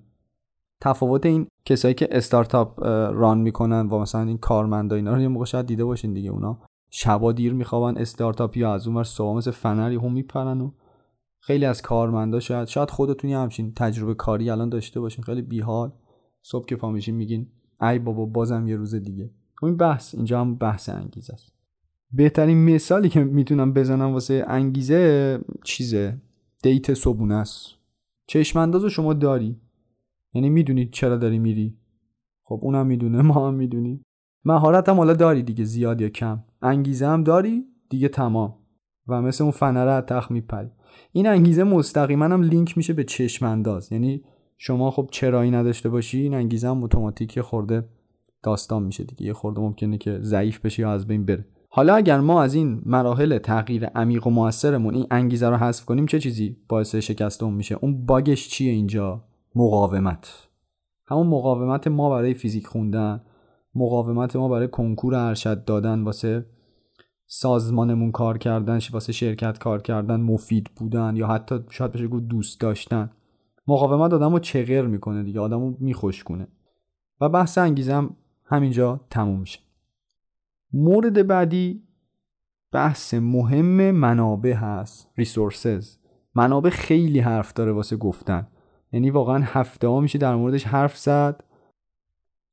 تفاوت 0.82 1.26
این 1.26 1.48
کسایی 1.66 1.94
که 1.94 2.08
استارتاپ 2.12 2.84
ران 3.14 3.38
می‌کنن 3.38 3.88
و 3.88 4.00
مثلا 4.00 4.22
این 4.22 4.38
کارمندا 4.38 4.96
اینا 4.96 5.14
رو 5.14 5.22
یه 5.22 5.28
موقع 5.28 5.46
شاید 5.46 5.66
دیده 5.66 5.86
باشین 5.86 6.14
دیگه 6.14 6.30
اونا. 6.30 6.60
شبا 6.92 7.32
دیر 7.32 7.54
میخوابن 7.54 7.98
استارتاپ 7.98 8.58
یا 8.58 8.74
از 8.74 8.88
اونور 8.88 9.04
صبح 9.04 9.38
مثل 9.38 9.52
فنری 9.52 9.96
هم 9.96 10.14
میپرن 10.14 10.62
و 10.62 10.72
خیلی 11.40 11.66
از 11.66 11.82
کارمندا 11.82 12.40
شاید 12.40 12.68
شاید 12.68 12.90
خودتون 12.90 13.32
همچین 13.32 13.74
تجربه 13.74 14.14
کاری 14.14 14.50
الان 14.50 14.70
داشته 14.70 15.00
باشین 15.00 15.24
خیلی 15.24 15.42
بیحال. 15.42 15.92
صبح 16.42 16.66
که 16.66 16.76
پا 16.76 16.92
میشین 16.92 17.16
میگین 17.16 17.48
ای 17.82 18.00
بابا 18.00 18.26
بازم 18.26 18.68
یه 18.68 18.76
روز 18.76 18.96
دیگه. 18.96 19.32
این 19.64 19.78
بحث 19.78 20.16
اینجا 20.16 20.42
هم 20.42 20.56
بحث 20.56 20.90
انگیزه 20.90 21.34
است. 21.34 21.54
بهترین 22.12 22.76
مثالی 22.76 23.10
که 23.10 23.24
می‌تونم 23.24 23.74
بزنم 23.74 24.14
واسه 24.14 24.46
انگیزه 24.48 25.40
چیزه؟ 25.64 26.22
دیت 26.62 26.94
صبونه 26.94 27.36
است. 27.36 27.68
چشم 28.28 28.88
شما 28.88 29.14
داری. 29.14 29.62
یعنی 30.34 30.50
می‌دونی 30.50 30.86
چرا 30.86 31.18
داری 31.18 31.40
میری. 31.40 31.78
خب 32.44 32.60
اونم 32.64 32.88
می‌دونه 32.88 33.22
ما 33.22 33.48
هم 33.48 33.54
می‌دونی 33.54 34.02
مهارت 34.46 34.90
هم 34.90 34.98
حالا 34.98 35.14
داری 35.14 35.44
دیگه 35.44 35.64
زیاد 35.64 36.02
یا 36.02 36.10
کم. 36.10 36.44
انگیزه 36.62 37.08
هم 37.08 37.24
داری 37.24 37.66
دیگه 37.90 38.08
تمام. 38.08 38.56
و 39.08 39.22
مثل 39.22 39.44
اون 39.44 39.52
فنره 39.52 40.02
تخت 40.02 40.32
میپری. 40.32 40.70
این 41.12 41.28
انگیزه 41.28 41.64
مستقیما 41.64 42.26
هم 42.26 42.42
لینک 42.42 42.78
میشه 42.78 42.94
به 42.94 43.04
چشم 43.04 43.46
انداز 43.46 43.92
یعنی 43.92 44.24
شما 44.58 44.92
خب 44.92 45.10
چرایی 45.12 45.52
نداشته 45.52 45.90
باشی 45.90 46.22
این 46.22 46.34
انگیزه 46.34 46.70
هم 46.70 46.84
اتوماتیک 46.84 47.42
خورده 47.42 47.84
داستان 48.44 48.84
میشه 48.84 49.04
دیگه. 49.04 49.26
یه 49.26 49.34
خورده 49.34 49.60
ممکنه 49.60 49.98
که 49.98 50.20
ضعیف 50.22 50.60
بشه 50.60 50.82
یا 50.82 50.92
از 50.92 51.08
بین 51.08 51.26
بره. 51.26 51.46
حالا 51.70 51.96
اگر 51.96 52.20
ما 52.20 52.42
از 52.42 52.54
این 52.54 52.82
مراحل 52.86 53.38
تغییر 53.38 53.86
عمیق 53.86 54.28
و 54.28 54.30
موثرمون 54.30 54.96
این 54.96 55.08
انگیزه 55.12 55.50
رو 55.50 55.56
حذف 55.56 55.86
کنیم 55.86 56.06
چه 56.06 56.20
چیزی 56.20 56.58
باعث 56.70 56.96
شکست 56.96 57.44
اون 57.44 57.54
میشه؟ 57.54 57.78
اون 57.82 58.06
باگش 58.06 58.50
چیه 58.50 58.72
اینجا؟ 58.72 59.24
مقاومت. 59.56 60.48
همون 61.08 61.28
مقاومت 61.28 61.88
ما 61.88 62.10
برای 62.10 62.34
فیزیک 62.34 62.68
خوندن 62.68 63.22
مقاومت 63.76 64.36
ما 64.36 64.50
برای 64.50 64.68
کنکور 64.68 65.16
ارشد 65.16 65.66
دادن 65.66 66.04
واسه 66.04 66.46
سازمانمون 67.32 68.12
کار 68.12 68.38
کردن 68.38 68.80
واسه 68.92 69.14
شرکت 69.14 69.60
کار 69.60 69.82
کردن 69.82 70.22
مفید 70.22 70.70
بودن 70.76 71.16
یا 71.16 71.28
حتی 71.28 71.60
شاید 71.70 71.92
بشه 71.92 72.08
گفت 72.08 72.24
دوست 72.24 72.62
داشتن. 72.62 73.12
مقاومت 73.68 74.14
آدم 74.14 74.34
رو 74.34 74.40
چغر 74.40 74.86
می‌کنه 74.86 75.24
دیگه 75.24 75.40
آدم 75.40 75.60
رو 75.60 75.76
میخوش 75.80 76.24
کنه 76.24 76.48
و 77.22 77.30
بحث 77.30 77.58
انگیزم 77.58 78.16
همینجا 78.46 79.02
تموم 79.10 79.40
میشه 79.40 79.60
مورد 80.74 81.28
بعدی 81.28 81.84
بحث 82.72 83.14
مهم 83.14 83.92
منابع 83.92 84.54
هست 84.54 85.12
ریسورسز 85.18 85.98
منابع 86.36 86.70
خیلی 86.70 87.20
حرف 87.20 87.54
داره 87.54 87.72
واسه 87.72 87.98
گفتن. 87.98 88.48
یعنی 88.92 89.10
واقعا 89.10 89.44
هفته 89.44 89.88
ها 89.88 90.00
میشه 90.00 90.20
در 90.20 90.36
موردش 90.36 90.64
حرف 90.64 90.98
زد. 90.98 91.44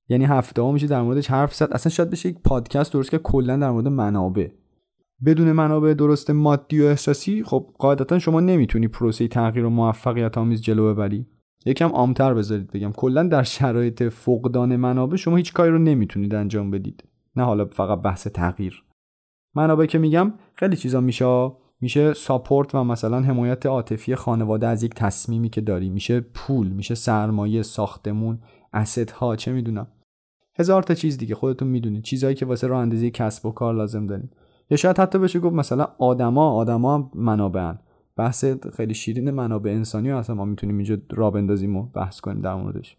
یعنی 0.08 0.24
هفته 0.24 0.62
ها 0.62 0.72
میشه 0.72 0.86
در 0.86 1.02
موردش 1.02 1.30
حرف 1.30 1.54
زد. 1.54 1.68
اصلا 1.72 1.90
شاید 1.90 2.10
بشه 2.10 2.28
یک 2.28 2.38
پادکست 2.38 2.92
درست 2.92 3.10
که 3.10 3.18
کلا 3.18 3.56
در 3.56 3.70
مورد 3.70 3.88
منابع. 3.88 4.48
بدون 5.24 5.52
منابع 5.52 5.94
درست 5.94 6.30
مادی 6.30 6.82
و 6.82 6.84
احساسی 6.84 7.42
خب 7.42 7.74
قاعدتا 7.78 8.18
شما 8.18 8.40
نمی‌تونی 8.40 8.88
پروسه 8.88 9.28
تغییر 9.28 9.64
و 9.64 9.70
موفقیت 9.70 10.38
آمیز 10.38 10.62
جلو 10.62 10.94
ببری. 10.94 11.26
یکم 11.66 11.88
عامتر 11.88 12.34
بذارید 12.34 12.70
بگم. 12.72 12.92
کلا 12.92 13.22
در 13.22 13.42
شرایط 13.42 14.02
فقدان 14.02 14.76
منابع 14.76 15.16
شما 15.16 15.36
هیچ 15.36 15.52
کاری 15.52 15.70
رو 15.70 15.78
نمی‌تونید 15.78 16.34
انجام 16.34 16.70
بدید. 16.70 17.04
نه 17.36 17.44
حالا 17.44 17.64
فقط 17.64 18.02
بحث 18.02 18.26
تغییر. 18.26 18.84
منابع 19.54 19.86
که 19.86 19.98
میگم 19.98 20.32
خیلی 20.54 20.76
چیزا 20.76 21.00
میشه 21.00 21.52
میشه 21.80 22.12
ساپورت 22.12 22.74
و 22.74 22.84
مثلا 22.84 23.20
حمایت 23.20 23.66
عاطفی 23.66 24.14
خانواده 24.14 24.66
از 24.66 24.82
یک 24.82 24.94
تصمیمی 24.94 25.48
که 25.48 25.60
داری. 25.60 25.90
میشه 25.90 26.20
پول 26.20 26.68
میشه 26.68 26.94
سرمایه 26.94 27.62
ساختمون 27.62 28.38
اسید 28.72 29.10
ها 29.10 29.36
چه 29.36 29.52
می‌دونم. 29.52 29.86
هزار 30.58 30.82
تا 30.82 30.94
چیز 30.94 31.18
دیگه. 31.18 31.34
خودتون 31.34 31.68
می‌دونید. 31.68 32.02
چیزهایی 32.02 32.36
که 32.36 32.46
واسه 32.46 32.66
راه 32.66 32.80
اندازی 32.80 33.10
کسب 33.10 33.46
و 33.46 33.52
کار 33.52 33.74
لازم 33.74 34.06
داریم 34.06 34.30
یا 34.70 34.76
شاید 34.76 34.98
حتی 34.98 35.18
بشه 35.18 35.40
گفت 35.40 35.54
مثلا 35.54 35.86
آدما 35.98 36.50
آدما 36.50 36.94
هم 36.94 37.10
منابعن. 37.14 37.78
بحث 38.16 38.44
خیلی 38.76 38.94
شیرین 38.94 39.30
منابع 39.30 39.70
انسانی 39.70 40.10
اصلا 40.10 40.36
ما 40.36 40.44
می‌تونیم 40.44 40.76
اینجا 40.76 40.96
را 41.10 41.30
بندازیم 41.30 41.76
و 41.76 41.82
بحث 41.82 42.20
کنیم 42.20 42.42
در 42.42 42.54
موردش. 42.54 42.96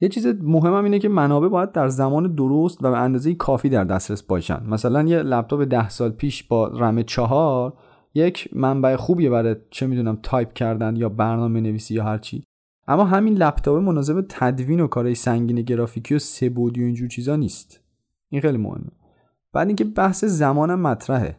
یه 0.00 0.08
چیز 0.08 0.26
مهم 0.26 0.74
هم 0.74 0.84
اینه 0.84 0.98
که 0.98 1.08
منابع 1.08 1.48
باید 1.48 1.72
در 1.72 1.88
زمان 1.88 2.34
درست 2.34 2.84
و 2.84 2.90
به 2.90 2.98
اندازه 2.98 3.34
کافی 3.34 3.68
در 3.68 3.84
دسترس 3.84 4.22
باشن. 4.22 4.66
مثلا 4.66 5.02
یه 5.02 5.18
لپتاپ 5.18 5.62
ده 5.62 5.88
سال 5.88 6.10
پیش 6.10 6.44
با 6.44 6.68
رم 6.68 7.02
چهار 7.02 7.72
یک 8.14 8.48
منبع 8.52 8.96
خوبیه 8.96 9.30
برای 9.30 9.56
چه 9.70 9.86
می‌دونم 9.86 10.18
تایپ 10.22 10.52
کردن 10.52 10.96
یا 10.96 11.08
برنامه 11.08 11.60
نویسی 11.60 11.94
یا 11.94 12.04
هر 12.04 12.18
چی. 12.18 12.44
اما 12.88 13.04
همین 13.04 13.34
لپتاپ 13.34 13.78
مناسب 13.78 14.24
تدوین 14.28 14.80
و 14.80 14.86
کارهای 14.86 15.14
سنگین 15.14 15.62
گرافیکی 15.62 16.14
و 16.14 16.18
سه‌بعدی 16.18 16.82
و 16.82 16.84
اینجور 16.84 17.08
چیزا 17.08 17.36
نیست. 17.36 17.80
این 18.30 18.40
خیلی 18.40 18.58
مهمه. 18.58 18.90
بعد 19.56 19.66
اینکه 19.66 19.84
بحث 19.84 20.24
زمانم 20.24 20.80
مطرحه. 20.80 21.36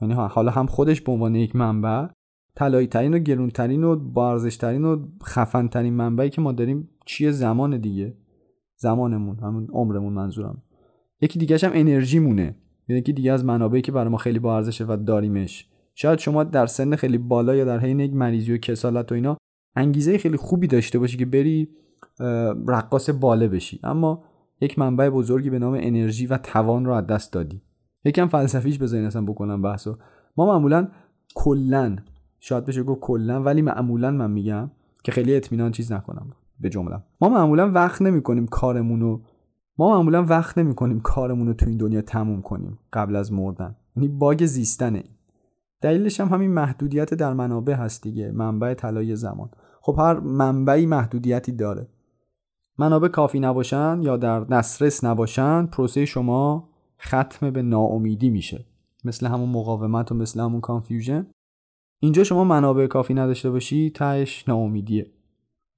یعنی 0.00 0.14
حالا 0.14 0.50
هم 0.50 0.66
خودش 0.66 1.00
به 1.00 1.12
عنوان 1.12 1.34
یک 1.34 1.56
منبع 1.56 2.06
طلایی 2.56 2.86
ترین 2.86 3.14
و 3.14 3.18
گرونترین 3.18 3.84
و 3.84 3.96
باارزش‌ترین 3.96 4.84
و 4.84 5.06
خفن 5.24 5.68
ترین 5.68 5.94
منبعی 5.94 6.30
که 6.30 6.40
ما 6.40 6.52
داریم 6.52 6.88
چیه 7.06 7.30
زمان 7.30 7.78
دیگه؟ 7.78 8.16
زمانمون 8.76 9.38
همون 9.38 9.68
عمرمون 9.72 10.12
منظورم. 10.12 10.62
یکی 11.20 11.38
دیگه 11.38 11.58
هم 11.62 11.70
انرژی 11.74 12.18
مونه 12.18 12.56
یکی 12.88 13.12
دیگه 13.12 13.32
از 13.32 13.44
منابعی 13.44 13.82
که 13.82 13.92
برای 13.92 14.08
ما 14.08 14.16
خیلی 14.16 14.38
با 14.38 14.56
ارزشه 14.56 14.84
و 14.84 14.96
داریمش. 15.06 15.68
شاید 15.94 16.18
شما 16.18 16.44
در 16.44 16.66
سن 16.66 16.96
خیلی 16.96 17.18
بالا 17.18 17.54
یا 17.54 17.64
در 17.64 17.78
حین 17.78 18.00
یک 18.00 18.14
مریضی 18.14 18.52
و 18.52 18.56
کسالت 18.56 19.12
و 19.12 19.14
اینا 19.14 19.36
انگیزه 19.76 20.18
خیلی 20.18 20.36
خوبی 20.36 20.66
داشته 20.66 20.98
باشی 20.98 21.16
که 21.16 21.26
بری 21.26 21.68
رقاص 22.68 23.10
باله 23.10 23.48
بشی. 23.48 23.80
اما 23.82 24.24
یک 24.62 24.78
منبع 24.78 25.08
بزرگی 25.08 25.50
به 25.50 25.58
نام 25.58 25.78
انرژی 25.80 26.26
و 26.26 26.38
توان 26.38 26.84
رو 26.84 26.92
از 26.92 27.06
دست 27.06 27.32
دادی. 27.32 27.62
یکم 28.04 28.28
فلسفیش 28.28 28.78
بذارین 28.78 29.06
اصلا 29.06 29.22
بکنم 29.22 29.62
بحثو. 29.62 29.96
ما 30.36 30.46
معمولا 30.46 30.88
کلا 31.34 31.96
شاید 32.40 32.64
بشه 32.64 32.82
گفت 32.82 33.00
کلا 33.00 33.42
ولی 33.42 33.62
معمولا 33.62 34.10
من 34.10 34.30
میگم 34.30 34.70
که 35.04 35.12
خیلی 35.12 35.36
اطمینان 35.36 35.72
چیز 35.72 35.92
نکنم. 35.92 36.30
به 36.60 36.68
جمله 36.68 36.96
ما 37.20 37.28
معمولا 37.28 37.70
وقت 37.70 38.02
نمی‌کنیم 38.02 38.46
کارمون 38.46 39.00
رو 39.00 39.22
ما 39.78 39.90
معمولا 39.90 40.24
وقت 40.24 40.58
نمی‌کنیم 40.58 41.00
کارمون 41.00 41.46
رو 41.46 41.54
تو 41.54 41.66
این 41.68 41.78
دنیا 41.78 42.02
تموم 42.02 42.42
کنیم 42.42 42.78
قبل 42.92 43.16
از 43.16 43.32
مردن. 43.32 43.76
یعنی 43.96 44.08
bug 44.08 44.46
زیستنه 44.46 45.04
دلیلش 45.80 46.20
هم 46.20 46.28
همین 46.28 46.50
محدودیت 46.50 47.14
در 47.14 47.32
منابع 47.32 47.74
هست 47.74 48.02
دیگه 48.02 48.32
منبع 48.32 48.74
طلایی 48.74 49.16
زمان. 49.16 49.50
خب 49.80 49.96
هر 49.98 50.20
منبعی 50.20 50.86
محدودیتی 50.86 51.52
داره. 51.52 51.88
منابع 52.82 53.08
کافی 53.08 53.40
نباشن 53.40 54.00
یا 54.02 54.16
در 54.16 54.40
دسترس 54.40 55.04
نباشن 55.04 55.66
پروسه 55.66 56.04
شما 56.04 56.68
ختم 57.00 57.50
به 57.50 57.62
ناامیدی 57.62 58.30
میشه. 58.30 58.64
مثل 59.04 59.26
همون 59.26 59.48
مقاومت 59.48 60.12
و 60.12 60.14
مثل 60.14 60.40
همون 60.40 60.60
confusion 60.60 61.26
اینجا 61.98 62.24
شما 62.24 62.44
منابع 62.44 62.86
کافی 62.86 63.14
نداشته 63.14 63.50
باشی 63.50 63.90
تهش 63.90 64.48
ناامیدیه. 64.48 65.12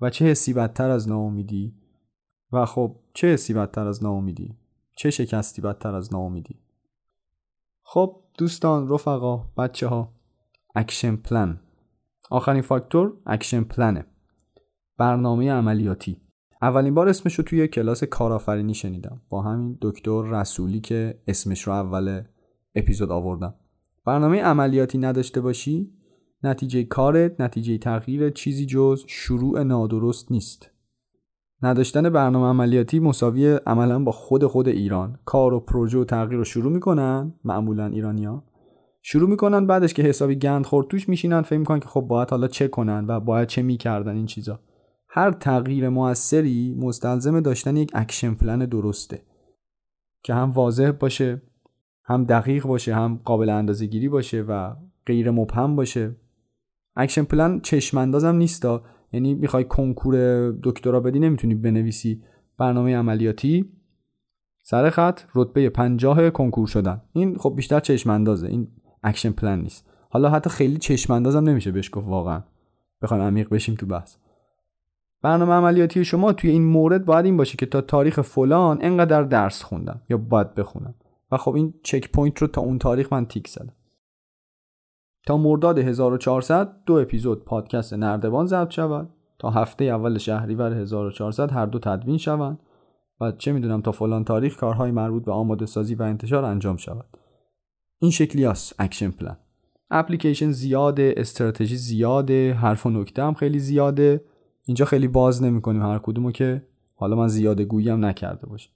و 0.01 0.11
چه 0.11 0.25
حسی 0.25 0.53
بدتر 0.53 0.91
از 0.91 1.09
ناامیدی؟ 1.09 1.75
و 2.53 2.67
خب 2.67 2.97
چه 3.15 3.33
حسی 3.33 3.55
بدتر 3.55 3.87
از 3.87 4.03
ناامیدی؟ 4.03 4.55
چه 4.97 5.11
شکستی 5.11 5.63
بدتر 5.63 5.95
از 5.95 6.13
ناامیدی؟ 6.13 6.59
خب 7.83 8.21
دوستان 8.39 8.89
رفقا 8.89 9.37
بچه 9.37 9.89
ها 9.89 10.13
action 10.75 11.17
plan. 11.17 11.61
آخرین 12.31 12.63
فاکتور 12.63 13.17
action 13.27 13.65
plan 13.65 13.93
ه. 13.93 14.07
برنامه 14.99 15.53
عملیاتی. 15.53 16.24
اولین 16.65 16.95
بار 16.95 17.09
اسمش 17.09 17.35
رو 17.35 17.45
توی 17.45 17.69
کلاس 17.69 18.05
کارآفرینی 18.05 18.75
شنیدم. 18.75 19.21
با 19.29 19.43
همین 19.43 19.79
دکتر 19.83 20.23
رسولی 20.23 20.81
که 20.81 21.19
اسمش 21.27 21.63
رو 21.63 21.73
اول 21.73 22.23
اپیزود 22.75 23.11
آوردم. 23.11 23.55
برنامه 24.07 24.43
عملیاتی 24.43 24.99
نداشته 24.99 25.41
باشی؟ 25.41 25.91
نتیجه 26.43 26.85
کارت 26.85 27.41
نتیجه 27.41 27.79
تغییر 27.79 28.31
چیزی 28.31 28.67
جز 28.67 29.05
شروع 29.07 29.63
نادرست 29.63 30.33
نیست. 30.33 30.71
نداشتن 31.63 32.11
برنامه 32.11 32.47
عملیاتی 32.47 33.01
مساوی 33.01 33.59
عملا 33.67 33.99
با 33.99 34.13
خود 34.13 34.47
خود 34.47 34.69
ایران. 34.69 35.19
کار 35.25 35.55
و 35.55 35.61
پروژه 35.61 35.99
و 35.99 36.05
تغییر 36.05 36.39
رو 36.39 36.45
شروع 36.45 36.73
می‌کنن 36.73 37.35
معمولا 37.45 37.87
ایرانیا 37.87 38.45
شروع 39.03 39.31
می‌کنن 39.31 39.67
بعدش 39.67 39.95
که 39.95 40.03
حسابی 40.03 40.37
گند 40.37 40.67
خورد 40.67 40.89
توش 40.89 41.09
میشینن 41.09 41.43
فکر 41.43 41.59
می‌کنن 41.59 41.81
که 41.81 41.89
خب 41.89 42.01
باید 42.01 42.31
حالا 42.31 42.49
چه 42.49 42.69
کنن 42.69 43.05
و 43.09 43.21
باید 43.21 43.49
چه 43.49 43.63
می‌کردن 43.63 44.17
این 44.17 44.27
چیزا. 44.27 44.61
هر 45.17 45.31
تغییر 45.31 45.89
موثری 45.89 46.75
مستلزم 46.79 47.41
داشتن 47.41 47.77
یک 47.77 47.91
action 47.95 48.35
plan 48.35 48.59
درسته 48.59 49.23
که 50.23 50.35
هم 50.35 50.51
واضح 50.51 50.91
باشه 50.91 51.43
هم 52.05 52.25
دقیق 52.25 52.67
باشه 52.67 52.95
هم 52.95 53.21
قابل 53.25 53.49
اندازه 53.49 53.87
گیری 53.87 54.09
باشه 54.09 54.43
و 54.43 54.75
غیر 55.07 55.31
مبهم 55.31 55.77
باشه. 55.77 56.17
action 56.97 57.23
plan 57.23 57.61
چشم 57.61 57.99
اندازم 57.99 58.35
نیستا. 58.35 58.83
یعنی 59.13 59.35
می‌خوای 59.35 59.65
کنکور 59.65 60.17
دکترا 60.63 61.01
بدی 61.01 61.19
نمی‌تونی 61.19 61.55
بنویسی 61.55 62.23
برنامه 62.59 62.97
عملیاتی. 62.97 63.73
سر 64.63 64.91
خط 64.91 65.21
رتبه 65.35 65.71
پنجاه 65.71 66.31
کنکور 66.31 66.67
شدن. 66.67 67.03
این 67.13 67.39
خب 67.39 67.53
بیشتر 67.57 67.81
چشم 67.81 68.11
اندازه 68.11 68.47
این 68.47 68.69
action 69.03 69.31
plan 69.31 69.59
نیست. 69.59 69.89
حالا 70.11 70.31
حتی 70.31 70.51
خیلی 70.51 70.77
چشم 70.77 71.13
اندازم 71.13 71.49
نمیشه 71.49 71.73
بهش 71.73 71.91
گفت 71.93 72.09
واقعا. 72.09 72.43
بخوایم 73.03 73.23
عمیق 73.23 73.49
بشیم 73.49 73.75
تو 73.75 73.87
بحث. 73.87 74.17
برنامه 75.25 75.53
عملیاتی 75.53 76.05
شما 76.05 76.33
توی 76.33 76.51
این 76.51 76.65
مورد 76.65 77.05
باید 77.05 77.25
این 77.25 77.37
باشه 77.37 77.57
که 77.57 77.67
تا 77.67 77.81
تاریخ 77.81 78.21
فلان 78.21 78.79
انقدر 78.81 79.23
درس 79.23 79.63
خوندم 79.63 80.01
یا 80.09 80.17
باید 80.17 80.55
بخونم. 80.55 80.95
و 81.33 81.37
خب 81.37 81.55
این 81.55 81.75
checkpoint 81.83 82.39
رو 82.39 82.47
تا 82.47 82.61
اون 82.61 82.79
تاریخ 82.79 83.13
من 83.13 83.27
تیک 83.27 83.49
زدم. 83.49 83.73
تا 85.27 85.37
مرداد 85.37 85.79
1400 85.79 86.77
دو 86.87 86.95
اپیزود 86.95 87.45
پادکست 87.45 87.95
نردبان 87.95 88.47
ضبط 88.47 88.71
شود. 88.71 89.09
تا 89.39 89.51
هفته 89.51 89.85
اول 89.85 90.19
شهریور 90.19 90.73
1400 90.73 91.53
هر 91.53 91.67
دو 91.67 91.79
تدوین 91.79 92.19
شوند. 92.19 92.59
و 93.21 93.33
چه 93.33 93.53
می‌دونم 93.53 93.81
تا 93.81 93.93
فلان 93.93 94.25
تاریخ 94.25 94.57
کارهای 94.57 94.91
مربوط 94.91 95.25
به 95.25 95.33
آماده 95.33 95.67
سازی 95.67 95.95
و 95.95 96.03
انتشار 96.03 96.45
انجام 96.45 96.77
شود. 96.77 97.07
این 97.99 98.11
شکلی 98.11 98.45
است 98.45 98.75
action 98.79 99.11
plan. 99.11 99.37
اپلیکیشن 99.91 100.51
زیاده 100.51 101.15
استراتژی 101.17 101.77
زیاده 101.77 102.55
حرف 102.55 102.87
و 102.87 102.91
نکته 102.91 103.23
هم 103.23 103.35
خیلی 103.35 103.59
زیاده. 103.59 104.25
اینجا 104.67 104.85
خیلی 104.85 105.09
باز 105.09 105.43
نمی‌کنیم 105.43 105.83
هر 105.83 105.99
کدومو 105.99 106.31
که 106.31 106.67
حالا 106.95 107.17
من 107.17 107.29
زیاده 107.29 107.65
گویی 107.65 107.89
هم 107.89 108.05
نکرده 108.05 108.47
باشم. 108.47 108.71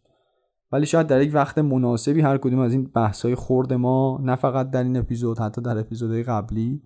ولی 0.73 0.87
شاید 0.87 1.07
در 1.07 1.23
یک 1.23 1.35
وقت 1.35 1.59
مناسبی 1.59 2.21
هر 2.21 2.39
کدوم 2.39 2.59
از 2.59 2.73
این 2.73 2.85
بحث‌های 2.85 3.35
خورد 3.35 3.73
ما 3.73 4.21
نه 4.23 4.37
فقط 4.37 4.71
در 4.71 4.83
این 4.83 4.97
اپیزود 4.97 5.39
حتی 5.39 5.61
در 5.61 5.79
اپیزودهای 5.79 6.23
قبلی 6.23 6.83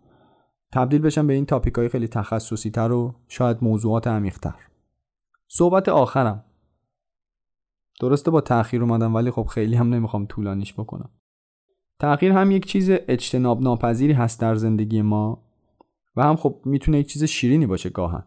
تبدیل 0.72 1.00
بشن 1.00 1.26
به 1.26 1.32
این 1.32 1.46
تاپیک 1.46 1.74
های 1.74 1.88
خیلی 1.88 2.08
تخصصی 2.08 2.70
تر 2.70 2.92
و 2.92 3.14
شاید 3.28 3.56
موضوعات 3.62 4.06
عمیق‌تر. 4.06 4.54
صحبت 5.48 5.88
آخرم. 5.88 6.44
درسته 8.00 8.30
با 8.30 8.40
تاخیر 8.40 8.82
اومدم 8.82 9.14
ولی 9.14 9.30
خب 9.30 9.46
خیلی 9.46 9.76
هم 9.76 9.94
نمی‌خوام 9.94 10.26
طولانیش 10.26 10.74
بکنم. 10.74 11.10
تغییر 12.00 12.32
هم 12.32 12.50
یک 12.50 12.66
چیز 12.66 12.90
اجتناب 12.90 13.62
ناپذیری 13.62 14.12
هست 14.12 14.40
در 14.40 14.54
زندگی 14.54 15.02
ما 15.02 15.42
و 16.16 16.22
هم 16.22 16.36
خب 16.36 16.60
می‌تونه 16.64 16.98
یک 16.98 17.06
چیز 17.06 17.24
شیرینی 17.24 17.66
باشه 17.66 17.90
گاهن. 17.90 18.24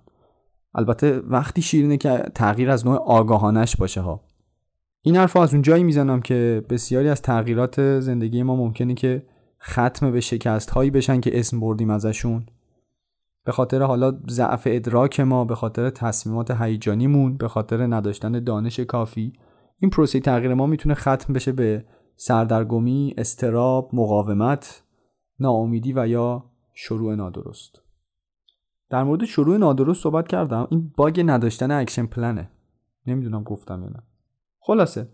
البته 0.76 1.20
وقتی 1.20 1.62
شیرینه 1.62 1.98
که 1.98 2.24
تغییر 2.36 2.70
از 2.70 2.86
نوع 2.86 2.96
آگاهانش 2.98 3.76
باشه 3.76 4.02
ها 4.02 4.22
این 5.02 5.16
حرف 5.16 5.38
از 5.38 5.54
اونجایی 5.54 5.84
می‌زنم 5.84 6.22
که 6.22 6.64
بسیاری 6.70 7.10
از 7.10 7.22
تغییرات 7.22 8.00
زندگی 8.00 8.44
ما 8.44 8.56
ممکنه 8.56 8.94
که 8.94 9.24
ختم 9.62 10.12
به 10.12 10.20
شکست 10.20 10.70
هایی 10.70 10.92
بشن 10.92 11.22
که 11.22 11.40
اسم 11.40 11.60
بردیم 11.60 11.90
ازشون 11.90 12.46
به 13.46 13.52
خاطر 13.52 13.82
حالا 13.84 14.20
ضعف 14.30 14.64
ادراک 14.72 15.20
ما 15.20 15.46
به 15.46 15.56
خاطر 15.56 15.90
تصمیمات 15.90 16.52
هیجانیمون 16.52 17.38
به 17.38 17.48
خاطر 17.48 17.88
نداشتن 17.88 18.44
دانش 18.44 18.80
کافی 18.80 19.34
این 19.80 19.92
پروسه 19.92 20.20
تغییر 20.20 20.54
ما 20.54 20.68
می‌تونه 20.68 20.96
ختم 20.96 21.34
بشه 21.34 21.52
به 21.52 21.86
سردرگمی، 22.16 23.14
استراب، 23.18 23.90
مقاومت، 23.94 24.84
ناامیدی 25.40 25.94
و 25.94 26.08
یا 26.08 26.44
شروع 26.74 27.16
نادرست. 27.16 27.85
در 28.90 29.04
مورد 29.04 29.26
شروع 29.26 29.58
نادرست 29.58 30.04
صحبت 30.04 30.28
کردم 30.28 30.68
این 30.72 30.92
bug 30.98 31.24
نداشتن 31.26 31.72
action 31.72 32.06
plan 32.06 32.35
ه. 32.35 32.50
نمی‌دونم 33.08 33.44
گفتم 33.44 33.82
یا 33.84 33.90
نه. 33.90 34.04
خلاصه 34.60 35.08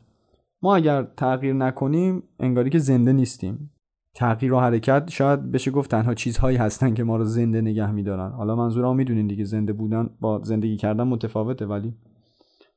ما 0.62 0.76
اگر 0.76 1.04
تغییر 1.04 1.54
نکنیم 1.54 2.24
انگاری 2.40 2.70
که 2.70 2.80
زنده 2.80 3.14
نیستیم. 3.14 3.72
تغییر 4.16 4.54
و 4.54 4.60
حرکت 4.60 5.10
شاید 5.10 5.52
بشه 5.52 5.72
گفت 5.72 5.92
تنها 5.92 6.14
چیزهایی 6.14 6.58
هستن 6.58 6.94
که 6.94 7.04
ما 7.04 7.18
رو 7.18 7.24
زنده 7.24 7.62
نگه 7.62 7.92
میدارن. 7.92 8.32
حالا 8.32 8.56
منظورم 8.56 8.96
می‌دونین 8.96 9.28
دیگه 9.28 9.44
زنده 9.44 9.74
بودن 9.74 10.10
با 10.20 10.42
زندگی 10.44 10.78
کردن 10.78 11.04
متفاوته 11.04 11.66
ولی 11.66 11.94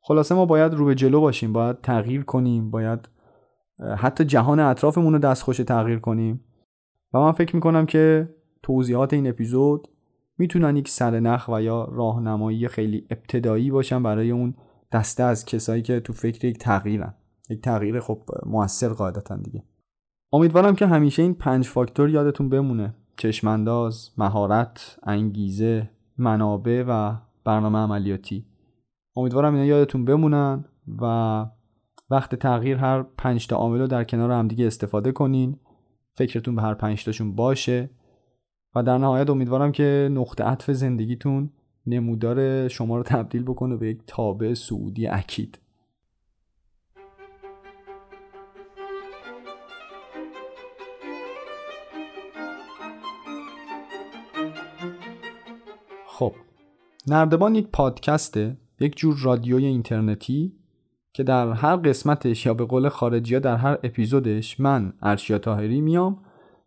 خلاصه 0.00 0.34
ما 0.34 0.46
باید 0.46 0.74
رو 0.74 0.84
به 0.84 0.94
جلو 0.94 1.20
باشیم 1.20 1.52
باید 1.52 1.80
تغییر 1.80 2.24
کنیم 2.24 2.70
باید 2.70 3.08
حتی 3.98 4.24
جهان 4.24 4.60
اطرافمون 4.60 5.12
رو 5.12 5.18
دستخوش 5.18 5.56
تغییر 5.56 5.98
کنیم 5.98 6.44
و 7.14 7.18
من 7.18 7.32
فکر 7.32 7.56
می‌کنم 7.56 7.86
که 7.86 8.34
توضیحات 8.62 9.12
این 9.12 9.28
اپیزود 9.28 9.88
می‌تونن 10.38 10.76
یک 10.76 10.88
سرنخ 10.88 11.48
و 11.48 11.62
یا 11.62 11.88
راهنمایی 11.92 12.68
خیلی 12.68 13.06
ابتدایی 13.10 13.70
باشن 13.70 14.02
برای 14.02 14.30
اون 14.30 14.54
دسته 14.92 15.22
از 15.22 15.44
کسایی 15.44 15.82
که 15.82 16.00
تو 16.00 16.12
فکر 16.12 16.44
یک 16.44 16.58
تغییرن. 16.58 17.14
یک 17.50 17.60
تغییر 17.60 18.00
خب 18.00 18.22
موثر 18.46 18.88
قاعدتا 18.88 19.36
دیگه. 19.36 19.62
امیدوارم 20.32 20.74
که 20.74 20.86
همیشه 20.86 21.22
این 21.22 21.34
پنج 21.34 21.68
فاکتور 21.68 22.10
یادتون 22.10 22.48
بمونه. 22.48 22.94
چشمانداز، 23.16 24.10
مهارت، 24.18 24.98
انگیزه، 25.02 25.90
منابع 26.18 26.84
و 26.88 27.16
برنامه 27.44 27.78
عملیاتی. 27.78 28.46
امیدوارم 29.16 29.54
اینا 29.54 29.66
یادتون 29.66 30.04
بمونن 30.04 30.64
و 31.02 31.46
وقت 32.10 32.34
تغییر 32.34 32.76
هر 32.76 33.02
پنج 33.02 33.46
تا 33.46 33.56
عامل 33.56 33.78
رو 33.78 33.86
در 33.86 34.04
کنار 34.04 34.30
همدیگه 34.30 34.66
استفاده 34.66 35.12
کنین. 35.12 35.58
فکرتون 36.12 36.56
به 36.56 36.62
هر 36.62 36.74
پنج 36.74 37.04
تاشون 37.04 37.34
باشه. 37.34 37.90
و 38.74 38.82
در 38.82 38.98
نهایت 38.98 39.30
امیدوارم 39.30 39.72
که 39.72 40.08
نقطه 40.12 40.44
عطف 40.44 40.70
زندگیتون 40.70 41.50
نمودار 41.86 42.68
شما 42.68 42.96
رو 42.96 43.02
تبدیل 43.02 43.42
بکنه 43.42 43.76
به 43.76 43.88
یک 43.88 43.98
تابع 44.06 44.54
سعودی 44.54 45.06
اکید. 45.06 45.58
خب 56.06 56.32
نردبان 57.06 57.54
یک 57.54 57.66
پادکسته 57.72 58.56
یک 58.80 58.96
جور 58.96 59.16
رادیوی 59.22 59.66
اینترنتی 59.66 60.52
که 61.12 61.22
در 61.22 61.52
هر 61.52 61.76
قسمتش 61.76 62.46
یا 62.46 62.54
به 62.54 62.64
قول 62.64 62.88
خارجی 62.88 63.40
در 63.40 63.56
هر 63.56 63.78
اپیزودش 63.82 64.60
من 64.60 64.92
ارشیا 65.02 65.38
طاهری 65.38 65.80
میام 65.80 66.23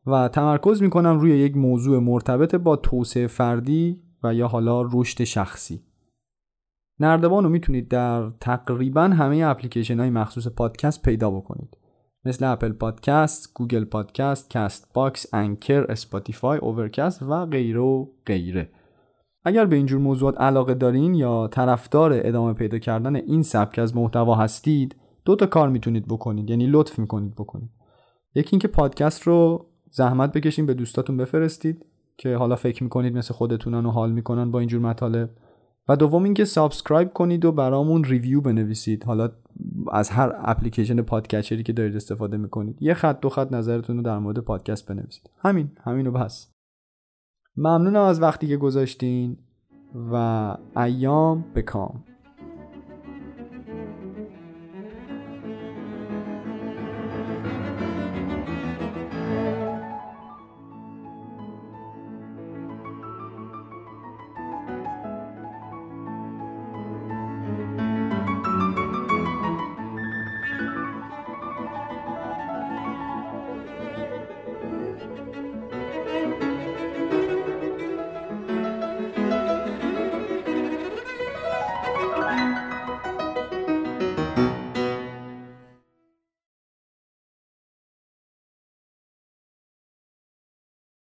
و 0.07 0.27
تمرکز 0.27 0.81
می‌کنم 0.81 1.19
روی 1.19 1.39
یک 1.39 1.57
موضوع 1.57 1.99
مرتبط 1.99 2.55
با 2.55 2.75
توسعه 2.75 3.27
فردی 3.27 4.01
و 4.23 4.33
یا 4.33 4.47
حالا 4.47 4.81
رشد 4.81 5.23
شخصی. 5.23 5.83
نردبان 6.99 7.43
رو 7.43 7.49
می‌تونید 7.49 7.87
در 7.87 8.29
تقریبا 8.29 9.01
همه 9.01 9.37
اپلیکیشن 9.45 9.99
های 9.99 10.09
مخصوص 10.09 10.47
پادکست 10.47 11.01
پیدا 11.01 11.31
بکنید. 11.31 11.77
مثل 12.25 12.45
اپل 12.45 12.71
پادکست، 12.71 13.53
گوگل 13.53 13.83
پادکست، 13.83 14.53
کاست 14.53 14.93
باکس، 14.93 15.33
انکر، 15.33 15.85
اسپاتیفای، 15.91 16.59
اوورکست 16.59 17.23
و 17.23 17.45
غیره 17.45 17.79
و 17.79 18.05
غیره. 18.25 18.69
اگر 19.45 19.65
به 19.65 19.75
اینجور 19.75 20.01
موضوعات 20.01 20.41
علاقه 20.41 20.73
دارین 20.73 21.15
یا 21.15 21.47
طرفدار 21.47 22.11
ادامه 22.13 22.53
پیدا 22.53 22.79
کردن 22.79 23.15
این 23.15 23.43
سبک 23.43 23.79
از 23.79 23.95
محتوا 23.95 24.35
هستید 24.35 24.95
دو 25.25 25.35
تا 25.35 25.45
کار 25.45 25.69
می‌تونید 25.69 26.07
بکنید 26.07 26.49
یعنی 26.49 26.67
لطف 26.67 26.99
می‌کنید 26.99 27.35
بکنید. 27.35 27.69
یکی 28.35 28.49
اینکه 28.51 28.67
پادکست 28.67 29.23
رو 29.23 29.65
زحمت 29.91 30.31
بکشین 30.31 30.65
به 30.65 30.73
دوستاتون 30.73 31.17
بفرستید 31.17 31.85
که 32.17 32.35
حالا 32.35 32.55
فکر 32.55 32.83
می‌کنید 32.83 33.17
مثل 33.17 33.33
خودتونن 33.33 33.85
و 33.85 33.91
حال 33.91 34.11
می‌کنن 34.11 34.51
با 34.51 34.59
اینجور 34.59 34.81
مطالب. 34.81 35.29
و 35.89 35.95
دوم 35.95 36.23
اینکه 36.23 36.45
subscribe 36.45 37.13
کنید 37.13 37.45
و 37.45 37.51
برامون 37.51 38.03
review 38.03 38.41
بنویسید. 38.41 39.03
حالا 39.03 39.29
از 39.91 40.09
هر 40.09 40.31
اپلیکیشن 40.37 41.01
podcatcher 41.01 41.58
ی 41.58 41.63
که 41.63 41.73
دارید 41.73 41.95
استفاده 41.95 42.37
می‌کنید. 42.37 42.81
یه 42.81 42.93
خط 42.93 43.19
دو 43.19 43.29
خط 43.29 43.51
نظرتون 43.51 43.97
رو 43.97 44.03
در 44.03 44.19
مورد 44.19 44.39
پادکست 44.39 44.87
بنویسید. 44.87 45.29
همین 45.39 45.71
همینو 45.83 46.11
بس. 46.11 46.51
ممنونم 47.57 48.01
از 48.01 48.21
وقتی 48.21 48.47
که 48.47 48.57
گذاشتین 48.57 49.37
و 50.11 50.57
ایام 50.77 51.45
بکام 51.55 52.03